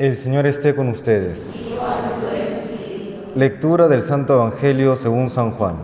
El 0.00 0.16
Señor 0.16 0.46
esté 0.46 0.74
con 0.74 0.88
ustedes. 0.88 1.58
Lectura 3.34 3.86
del 3.86 4.02
Santo 4.02 4.32
Evangelio 4.32 4.96
según 4.96 5.28
San 5.28 5.50
Juan. 5.50 5.76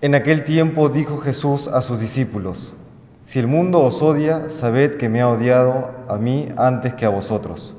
En 0.00 0.16
aquel 0.16 0.42
tiempo 0.42 0.88
dijo 0.88 1.18
Jesús 1.18 1.68
a 1.68 1.82
sus 1.82 2.00
discípulos, 2.00 2.74
Si 3.22 3.38
el 3.38 3.46
mundo 3.46 3.78
os 3.78 4.02
odia, 4.02 4.50
sabed 4.50 4.96
que 4.96 5.08
me 5.08 5.20
ha 5.20 5.28
odiado 5.28 5.92
a 6.08 6.16
mí 6.16 6.48
antes 6.56 6.94
que 6.94 7.06
a 7.06 7.10
vosotros. 7.10 7.76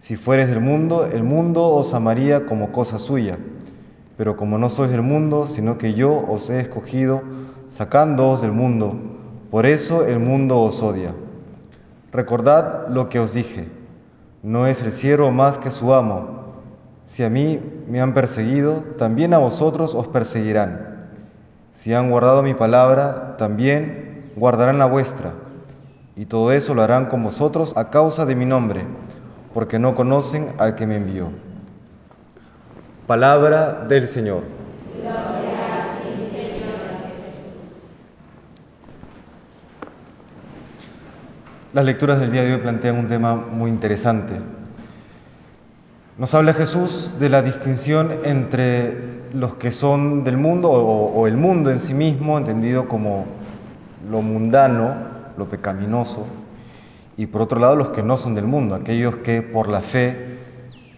Si 0.00 0.16
fueres 0.16 0.48
del 0.48 0.58
mundo, 0.60 1.06
el 1.06 1.22
mundo 1.22 1.68
os 1.68 1.94
amaría 1.94 2.44
como 2.44 2.72
cosa 2.72 2.98
suya. 2.98 3.38
Pero 4.16 4.36
como 4.36 4.58
no 4.58 4.68
sois 4.68 4.90
del 4.90 5.02
mundo, 5.02 5.46
sino 5.46 5.78
que 5.78 5.94
yo 5.94 6.24
os 6.28 6.50
he 6.50 6.58
escogido, 6.58 7.22
sacándoos 7.70 8.42
del 8.42 8.50
mundo, 8.50 8.98
por 9.52 9.64
eso 9.64 10.04
el 10.04 10.18
mundo 10.18 10.60
os 10.60 10.82
odia. 10.82 11.14
Recordad 12.16 12.88
lo 12.88 13.10
que 13.10 13.20
os 13.20 13.34
dije, 13.34 13.68
no 14.42 14.66
es 14.66 14.80
el 14.80 14.90
siervo 14.90 15.30
más 15.32 15.58
que 15.58 15.70
su 15.70 15.92
amo. 15.92 16.54
Si 17.04 17.22
a 17.22 17.28
mí 17.28 17.60
me 17.90 18.00
han 18.00 18.14
perseguido, 18.14 18.76
también 18.96 19.34
a 19.34 19.38
vosotros 19.38 19.94
os 19.94 20.08
perseguirán. 20.08 21.10
Si 21.72 21.92
han 21.92 22.10
guardado 22.10 22.42
mi 22.42 22.54
palabra, 22.54 23.36
también 23.36 24.32
guardarán 24.34 24.78
la 24.78 24.86
vuestra. 24.86 25.34
Y 26.16 26.24
todo 26.24 26.52
eso 26.52 26.72
lo 26.72 26.80
harán 26.80 27.04
con 27.04 27.22
vosotros 27.22 27.76
a 27.76 27.90
causa 27.90 28.24
de 28.24 28.34
mi 28.34 28.46
nombre, 28.46 28.86
porque 29.52 29.78
no 29.78 29.94
conocen 29.94 30.54
al 30.56 30.74
que 30.74 30.86
me 30.86 30.96
envió. 30.96 31.28
Palabra 33.06 33.84
del 33.86 34.08
Señor. 34.08 34.55
Las 41.76 41.84
lecturas 41.84 42.18
del 42.18 42.32
día 42.32 42.42
de 42.42 42.54
hoy 42.54 42.60
plantean 42.60 42.96
un 42.96 43.06
tema 43.06 43.34
muy 43.36 43.70
interesante. 43.70 44.40
Nos 46.16 46.32
habla 46.34 46.54
Jesús 46.54 47.12
de 47.20 47.28
la 47.28 47.42
distinción 47.42 48.12
entre 48.24 48.96
los 49.34 49.56
que 49.56 49.70
son 49.70 50.24
del 50.24 50.38
mundo 50.38 50.70
o, 50.70 51.26
el 51.26 51.36
mundo 51.36 51.70
en 51.70 51.78
sí 51.78 51.92
mismo, 51.92 52.38
entendido 52.38 52.88
como 52.88 53.26
lo 54.10 54.22
mundano, 54.22 54.94
lo 55.36 55.50
pecaminoso, 55.50 56.26
y 57.18 57.26
por 57.26 57.42
otro 57.42 57.60
lado 57.60 57.76
los 57.76 57.90
que 57.90 58.02
no 58.02 58.16
son 58.16 58.34
del 58.34 58.46
mundo, 58.46 58.74
aquellos 58.74 59.16
que 59.16 59.42
por 59.42 59.68
la 59.68 59.82
fe 59.82 60.38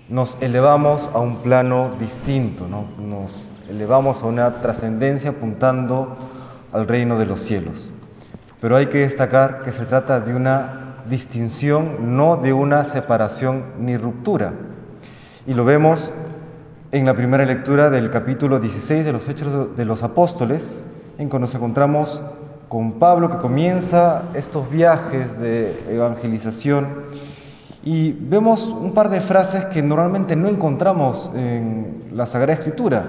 nos 0.09 0.41
elevamos 0.41 1.11
a 1.13 1.19
un 1.19 1.39
plano 1.39 1.91
distinto, 1.99 2.69
nos 2.69 3.51
elevamos 3.69 4.23
a 4.23 4.27
una 4.27 4.61
trascendencia 4.61 5.31
apuntando 5.31 6.17
al 6.71 6.87
reino 6.87 7.19
de 7.19 7.27
los 7.27 7.41
cielos. 7.41 7.93
Pero 8.61 8.77
hay 8.77 8.87
que 8.87 8.99
destacar 8.99 9.63
que 9.63 9.73
se 9.73 9.85
trata 9.85 10.21
de 10.21 10.35
una 10.35 11.03
distinción, 11.09 12.17
no 12.17 12.37
de 12.37 12.53
una 12.53 12.85
separación 12.85 13.65
ni 13.79 13.97
ruptura. 13.97 14.53
Y 15.47 15.55
lo 15.55 15.65
vemos 15.65 16.13
en 16.91 17.07
la 17.07 17.15
primera 17.15 17.45
lectura 17.45 17.91
del 17.91 18.11
capítulo 18.11 18.59
16 18.59 19.05
de 19.05 19.13
los 19.13 19.29
Hechos 19.29 19.77
de 19.77 19.85
los 19.85 20.03
Apóstoles, 20.03 20.79
en 21.19 21.29
cuando 21.29 21.47
nos 21.47 21.55
encontramos 21.55 22.21
con 22.69 22.93
Pablo 22.99 23.31
que 23.31 23.39
comienza 23.39 24.25
estos 24.35 24.71
viajes 24.71 25.39
de 25.41 25.79
evangelización 25.91 26.87
y 27.83 28.13
vemos 28.13 28.69
un 28.69 28.93
par 28.93 29.09
de 29.09 29.21
frases 29.21 29.65
que 29.67 29.83
normalmente 29.83 30.37
no 30.37 30.49
encontramos 30.49 31.31
en 31.35 32.05
la 32.13 32.27
Sagrada 32.27 32.55
Escritura. 32.55 33.07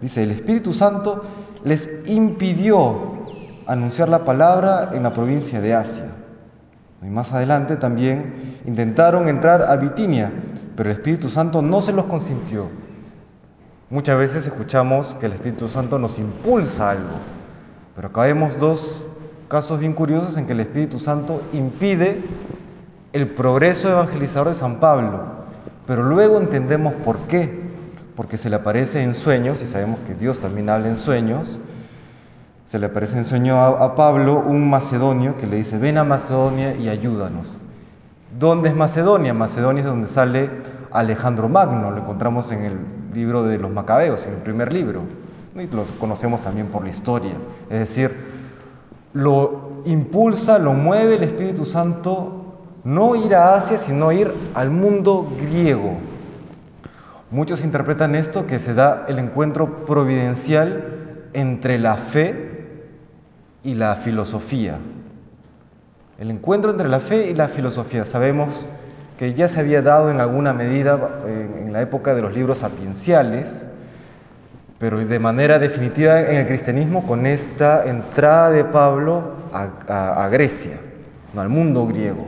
Dice, 0.00 0.22
el 0.22 0.32
Espíritu 0.32 0.72
Santo 0.72 1.22
les 1.64 1.88
impidió 2.06 3.17
anunciar 3.68 4.08
la 4.08 4.24
palabra 4.24 4.90
en 4.94 5.02
la 5.02 5.12
provincia 5.12 5.60
de 5.60 5.74
Asia. 5.74 6.06
Y 7.02 7.06
más 7.06 7.32
adelante 7.32 7.76
también 7.76 8.58
intentaron 8.66 9.28
entrar 9.28 9.62
a 9.62 9.76
Bitinia, 9.76 10.32
pero 10.74 10.90
el 10.90 10.96
Espíritu 10.96 11.28
Santo 11.28 11.60
no 11.60 11.82
se 11.82 11.92
los 11.92 12.06
consintió. 12.06 12.66
Muchas 13.90 14.18
veces 14.18 14.46
escuchamos 14.46 15.14
que 15.14 15.26
el 15.26 15.32
Espíritu 15.32 15.68
Santo 15.68 15.98
nos 15.98 16.18
impulsa 16.18 16.90
algo, 16.90 17.18
pero 17.94 18.08
acá 18.08 18.22
vemos 18.22 18.58
dos 18.58 19.04
casos 19.48 19.78
bien 19.78 19.92
curiosos 19.92 20.38
en 20.38 20.46
que 20.46 20.52
el 20.52 20.60
Espíritu 20.60 20.98
Santo 20.98 21.42
impide 21.52 22.22
el 23.12 23.28
progreso 23.28 23.90
evangelizador 23.90 24.48
de 24.48 24.54
San 24.54 24.80
Pablo, 24.80 25.20
pero 25.86 26.02
luego 26.02 26.38
entendemos 26.38 26.94
por 27.04 27.18
qué, 27.26 27.68
porque 28.16 28.38
se 28.38 28.48
le 28.48 28.56
aparece 28.56 29.02
en 29.02 29.14
sueños, 29.14 29.60
y 29.62 29.66
sabemos 29.66 30.00
que 30.06 30.14
Dios 30.14 30.38
también 30.38 30.70
habla 30.70 30.88
en 30.88 30.96
sueños, 30.96 31.60
se 32.68 32.78
le 32.78 32.86
aparece 32.86 33.16
en 33.16 33.24
sueño 33.24 33.58
a, 33.58 33.94
Pablo 33.94 34.44
un 34.46 34.68
macedonio 34.68 35.38
que 35.38 35.46
le 35.46 35.56
dice, 35.56 35.78
ven 35.78 35.96
a 35.96 36.04
Macedonia 36.04 36.74
y 36.74 36.90
ayúdanos. 36.90 37.56
¿Dónde 38.38 38.68
es 38.68 38.76
Macedonia? 38.76 39.32
Macedonia 39.32 39.80
es 39.80 39.88
donde 39.88 40.06
sale 40.06 40.50
Alejandro 40.90 41.48
Magno, 41.48 41.90
lo 41.90 41.96
encontramos 41.96 42.52
en 42.52 42.64
el 42.64 42.76
libro 43.14 43.42
de 43.44 43.56
los 43.56 43.70
Macabeos, 43.70 44.26
en 44.26 44.34
el 44.34 44.40
primer 44.40 44.70
libro, 44.70 45.04
y 45.56 45.66
lo 45.74 45.84
conocemos 45.98 46.42
también 46.42 46.66
por 46.66 46.84
la 46.84 46.90
historia. 46.90 47.32
Es 47.70 47.78
decir, 47.78 48.14
lo 49.14 49.80
impulsa, 49.86 50.58
lo 50.58 50.74
mueve 50.74 51.14
el 51.14 51.22
Espíritu 51.22 51.64
Santo 51.64 52.34
no 52.84 53.16
ir 53.16 53.34
a 53.34 53.56
Asia, 53.56 53.78
sino 53.78 54.12
ir 54.12 54.30
al 54.52 54.70
mundo 54.70 55.26
griego. 55.40 55.94
Muchos 57.30 57.64
interpretan 57.64 58.14
esto 58.14 58.46
que 58.46 58.58
se 58.58 58.74
da 58.74 59.06
el 59.08 59.18
encuentro 59.18 59.86
providencial 59.86 60.84
entre 61.32 61.78
la 61.78 61.96
fe 61.96 62.47
y 63.62 63.74
la 63.74 63.96
filosofía. 63.96 64.78
El 66.18 66.30
encuentro 66.30 66.70
entre 66.70 66.88
la 66.88 67.00
fe 67.00 67.30
y 67.30 67.34
la 67.34 67.48
filosofía. 67.48 68.04
Sabemos 68.04 68.66
que 69.18 69.34
ya 69.34 69.48
se 69.48 69.60
había 69.60 69.82
dado 69.82 70.10
en 70.10 70.20
alguna 70.20 70.52
medida 70.52 71.22
en, 71.26 71.72
la 71.72 71.82
época 71.82 72.14
de 72.14 72.22
los 72.22 72.32
libros 72.32 72.58
sapienciales, 72.58 73.64
pero 74.78 74.98
de 74.98 75.18
manera 75.18 75.58
definitiva 75.58 76.20
en 76.20 76.36
el 76.36 76.46
cristianismo 76.46 77.06
con 77.06 77.26
esta 77.26 77.86
entrada 77.86 78.50
de 78.50 78.64
Pablo 78.64 79.32
a, 79.52 80.28
Grecia, 80.30 80.78
no, 81.34 81.40
al 81.40 81.48
mundo 81.48 81.86
griego. 81.86 82.26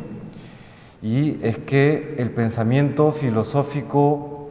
Y 1.02 1.38
es 1.42 1.58
que 1.58 2.16
el 2.18 2.30
pensamiento 2.30 3.12
filosófico 3.12 4.50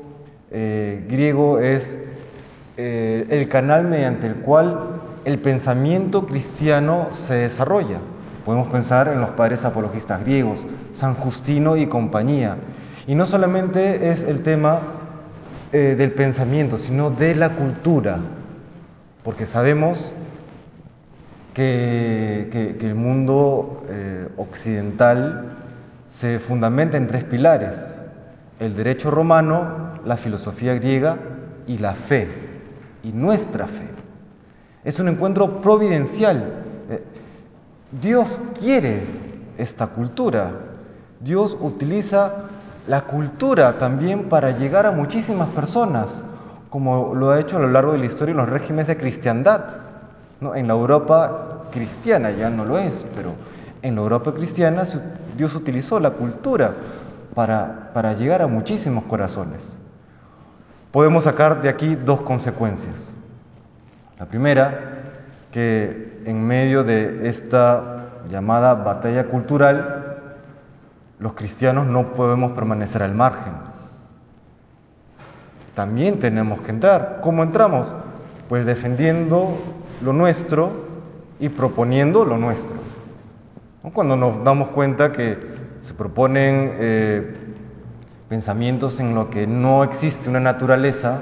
eh, 0.50 1.06
griego 1.08 1.60
es 1.60 2.00
eh, 2.78 3.26
el 3.30 3.50
canal 3.50 3.86
mediante 3.86 4.28
el 4.28 4.36
cual 4.36 4.89
el 5.30 5.38
pensamiento 5.38 6.26
cristiano 6.26 7.10
se 7.12 7.36
desarrolla. 7.36 8.00
Podemos 8.46 8.68
pensar 8.70 9.08
en 9.10 9.22
los 9.22 9.30
padres 9.30 9.64
apologistas 9.64 10.22
griegos, 10.22 10.66
San 10.92 11.14
Justino 11.14 11.78
y 11.78 11.86
compañía. 11.86 12.58
Y 13.06 13.14
no 13.14 13.28
solamente 13.28 14.10
es 14.10 14.24
el 14.24 14.42
tema 14.42 14.80
eh, 15.72 15.94
del 15.96 16.14
pensamiento, 16.14 16.80
sino 16.80 17.12
de 17.12 17.36
la 17.36 17.52
cultura, 17.52 18.18
porque 19.24 19.46
sabemos 19.46 20.12
que, 21.54 22.78
el 22.82 22.96
mundo 22.96 23.84
eh, 23.88 24.30
occidental 24.38 25.58
se 26.10 26.40
fundamenta 26.40 26.98
en 26.98 27.06
tres 27.06 27.24
pilares, 27.24 27.96
el 28.60 28.76
derecho 28.76 29.12
romano, 29.12 29.94
la 30.06 30.18
filosofía 30.18 30.74
griega 30.74 31.20
y 31.68 31.78
la 31.78 31.94
fe, 31.94 32.28
y 33.04 33.12
nuestra 33.12 33.68
fe. 33.68 33.99
Es 34.90 35.00
un 35.00 35.08
encuentro 35.08 35.62
providencial. 35.62 36.52
Eh, 36.90 37.04
Dios 38.02 38.42
quiere 38.60 39.04
esta 39.56 39.86
cultura. 39.86 40.50
Dios 41.20 41.56
utiliza 41.62 42.34
la 42.88 43.02
cultura 43.02 43.78
también 43.78 44.30
para 44.30 44.50
llegar 44.58 44.88
a 44.88 44.92
muchísimas 44.92 45.48
personas, 45.50 46.24
como 46.72 47.14
lo 47.14 47.30
ha 47.30 47.40
hecho 47.40 47.58
a 47.58 47.60
lo 47.60 47.68
largo 47.68 47.92
de 47.92 48.00
la 48.00 48.08
historia 48.08 48.32
en 48.32 48.38
los 48.40 48.50
regímenes 48.50 48.88
de 48.88 48.98
cristiandad. 48.98 49.62
En 50.56 50.68
la 50.68 50.74
Europa 50.74 51.68
cristiana 51.72 52.32
ya 52.32 52.50
no 52.50 52.66
lo 52.66 52.80
es, 52.80 53.06
pero 53.16 53.36
en 53.84 53.94
la 53.94 54.02
Europa 54.02 54.34
cristiana 54.34 54.86
Dios 55.38 55.54
utilizó 55.54 56.00
la 56.00 56.10
cultura 56.10 56.74
para, 57.36 57.92
para 57.94 58.14
llegar 58.14 58.42
a 58.42 58.48
muchísimos 58.48 59.04
corazones. 59.04 59.72
Podemos 60.92 61.26
sacar 61.26 61.62
de 61.62 61.70
aquí 61.70 61.94
dos 61.94 62.22
consecuencias. 62.22 63.14
La 64.20 64.26
primera, 64.26 65.00
que 65.50 66.22
en 66.26 66.46
medio 66.46 66.84
de 66.84 67.30
esta 67.30 68.10
llamada 68.30 68.76
batalla 68.76 69.28
cultural, 69.28 70.34
los 71.20 71.34
cristianos 71.34 71.88
no 71.88 72.14
podemos 72.14 72.52
permanecer 72.52 73.02
al 73.02 73.16
margen. 73.16 73.54
También 75.74 76.20
tenemos 76.20 76.60
que 76.62 76.72
entrar. 76.72 77.20
¿Cómo 77.22 77.44
entramos? 77.44 77.96
Pues 78.50 78.66
defendiendo 78.66 79.58
lo 80.02 80.12
nuestro 80.12 80.70
y 81.40 81.48
proponiendo 81.48 82.26
lo 82.26 82.38
nuestro. 82.38 82.76
Cuando 83.94 84.18
nos 84.18 84.44
damos 84.44 84.68
cuenta 84.70 85.14
que 85.14 85.38
se 85.80 85.94
proponen 85.94 86.74
eh, 86.74 87.38
pensamientos 88.28 89.00
en 89.00 89.16
lo 89.16 89.30
que 89.30 89.48
no 89.48 89.86
existe 89.86 90.30
una 90.30 90.42
naturaleza, 90.42 91.22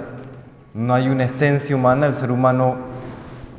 no 0.78 0.94
hay 0.94 1.10
una 1.10 1.24
esencia 1.24 1.76
humana, 1.76 2.06
el 2.06 2.14
ser 2.14 2.32
humano 2.32 2.76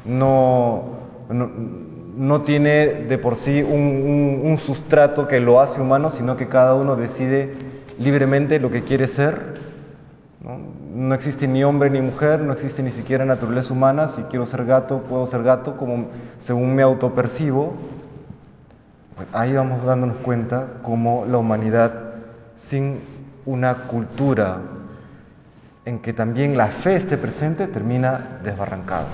no, 0.05 0.85
no 1.29 2.43
tiene 2.43 2.87
de 2.87 3.19
por 3.19 3.35
sí 3.35 3.61
un, 3.61 4.57
sustrato 4.57 5.27
que 5.27 5.41
lo 5.41 5.61
hace 5.61 5.81
humano, 5.81 6.11
sino 6.11 6.37
que 6.37 6.47
cada 6.47 6.75
uno 6.75 6.95
decide 6.95 7.55
libremente 7.99 8.61
lo 8.61 8.71
que 8.71 8.85
quiere 8.85 9.09
ser. 9.09 9.59
¿no? 10.41 10.59
no 10.95 11.15
existe 11.15 11.49
ni 11.49 11.65
hombre 11.65 11.91
ni 11.91 12.01
mujer, 12.01 12.41
no 12.41 12.53
existe 12.53 12.85
ni 12.85 12.93
siquiera 12.93 13.25
naturaleza 13.25 13.73
humana. 13.73 14.09
Si 14.09 14.23
quiero 14.23 14.47
ser 14.47 14.65
gato, 14.65 15.01
puedo 15.03 15.27
ser 15.27 15.43
gato 15.43 15.77
como 15.77 16.07
según 16.39 16.77
me 16.77 16.83
autopercibo. 16.83 17.75
Pues 19.17 19.27
ahí 19.33 19.55
vamos 19.55 19.85
dándonos 19.85 20.19
cuenta 20.19 20.69
cómo 20.83 21.27
la 21.29 21.39
humanidad 21.39 22.15
sin 22.55 23.01
una 23.45 23.75
cultura 23.89 24.59
en 25.89 26.01
que 26.01 26.13
también 26.13 26.59
la 26.59 26.67
fe 26.67 26.97
esté 26.97 27.17
presente 27.17 27.67
termina 27.67 28.41
desbarrancado. 28.45 29.07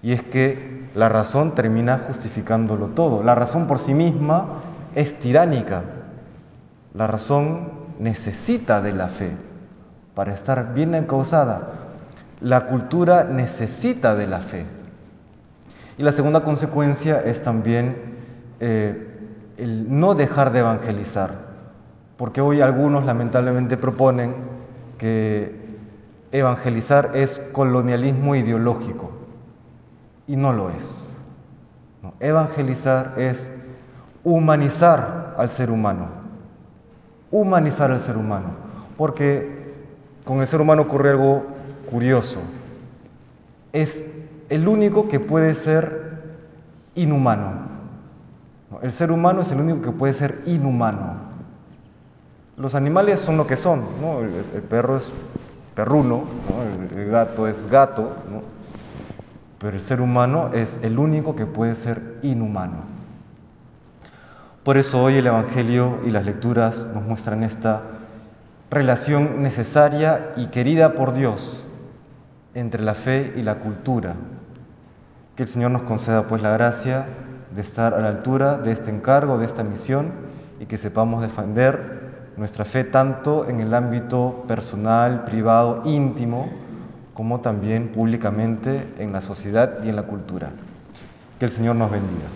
Y 0.00 0.12
es 0.12 0.22
que 0.22 0.86
la 0.94 1.08
razón 1.08 1.52
termina 1.56 1.98
justificándolo 1.98 2.90
todo. 2.90 3.24
La 3.24 3.34
razón 3.34 3.66
por 3.66 3.80
sí 3.80 3.92
misma 3.92 4.60
es 4.94 5.18
tiránica. 5.18 5.82
La 6.94 7.08
razón 7.08 7.72
necesita 7.98 8.80
de 8.80 8.92
la 8.92 9.08
fe 9.08 9.32
para 10.14 10.32
estar 10.32 10.72
bien 10.74 10.94
encausada. 10.94 11.72
La 12.40 12.66
cultura 12.66 13.24
necesita 13.24 14.14
de 14.14 14.28
la 14.28 14.38
fe. 14.38 14.64
Y 15.98 16.04
la 16.04 16.12
segunda 16.12 16.44
consecuencia 16.44 17.20
es 17.20 17.42
también 17.42 17.96
eh, 18.60 19.18
el 19.56 19.98
no 19.98 20.14
dejar 20.14 20.52
de 20.52 20.60
evangelizar, 20.60 21.32
porque 22.16 22.40
hoy 22.40 22.60
algunos 22.60 23.04
lamentablemente 23.04 23.76
proponen 23.76 24.55
que 24.98 25.54
evangelizar 26.32 27.12
es 27.14 27.38
colonialismo 27.52 28.34
ideológico 28.34 29.10
y 30.26 30.36
no 30.36 30.52
lo 30.52 30.70
es. 30.70 31.02
evangelizar 32.20 33.14
es 33.16 33.52
humanizar 34.22 35.34
al 35.36 35.50
ser 35.50 35.70
humano, 35.70 36.06
humanizar 37.30 37.90
al 37.90 38.00
ser 38.00 38.16
humano, 38.16 38.50
porque 38.96 39.74
con 40.24 40.40
el 40.40 40.46
ser 40.46 40.60
humano 40.60 40.82
ocurre 40.82 41.10
algo 41.10 41.44
curioso. 41.90 42.40
Es 43.72 44.06
el 44.48 44.66
único 44.68 45.08
que 45.08 45.20
puede 45.20 45.54
ser 45.54 46.22
inhumano. 46.94 47.66
El 48.82 48.92
ser 48.92 49.12
humano 49.12 49.42
es 49.42 49.52
el 49.52 49.60
único 49.60 49.82
que 49.82 49.92
puede 49.92 50.12
ser 50.14 50.42
inhumano. 50.46 51.25
Los 52.56 52.74
animales 52.74 53.20
son 53.20 53.36
lo 53.36 53.46
que 53.46 53.58
son, 53.58 53.84
el, 54.54 54.62
perro 54.62 54.96
es 54.96 55.12
perruno, 55.74 56.24
el, 56.94 57.10
gato 57.10 57.46
es 57.46 57.68
gato, 57.68 58.16
pero 59.58 59.76
el 59.76 59.82
ser 59.82 60.00
humano 60.00 60.48
es 60.54 60.80
el 60.82 60.98
único 60.98 61.36
que 61.36 61.44
puede 61.44 61.74
ser 61.74 62.18
inhumano. 62.22 62.84
Por 64.64 64.78
eso 64.78 65.02
hoy 65.02 65.16
el 65.16 65.26
Evangelio 65.26 65.98
y 66.06 66.10
las 66.10 66.24
lecturas 66.24 66.88
nos 66.94 67.02
muestran 67.02 67.42
esta 67.42 67.82
relación 68.70 69.42
necesaria 69.42 70.32
y 70.36 70.46
querida 70.46 70.94
por 70.94 71.12
Dios 71.12 71.68
entre 72.54 72.82
la 72.82 72.94
fe 72.94 73.34
y 73.36 73.42
la 73.42 73.56
cultura. 73.56 74.14
Que 75.36 75.42
el 75.42 75.48
Señor 75.50 75.72
nos 75.72 75.82
conceda 75.82 76.26
pues 76.26 76.40
la 76.40 76.52
gracia 76.52 77.06
de 77.54 77.60
estar 77.60 77.92
a 77.92 78.00
la 78.00 78.08
altura 78.08 78.56
de 78.56 78.72
este 78.72 78.90
encargo, 78.90 79.36
de 79.36 79.44
esta 79.44 79.62
misión 79.62 80.10
y 80.58 80.64
que 80.64 80.78
sepamos 80.78 81.20
defender 81.20 82.05
nuestra 82.36 82.64
fe 82.64 82.84
tanto 82.84 83.48
en 83.48 83.60
el 83.60 83.72
ámbito 83.72 84.44
personal, 84.46 85.24
privado, 85.24 85.82
íntimo, 85.84 86.48
como 87.14 87.40
también 87.40 87.88
públicamente 87.88 88.86
en 88.98 89.12
la 89.12 89.22
sociedad 89.22 89.82
y 89.82 89.88
en 89.88 89.96
la 89.96 90.02
cultura. 90.02 90.50
Que 91.38 91.46
el 91.46 91.50
Señor 91.50 91.76
nos 91.76 91.90
bendiga. 91.90 92.28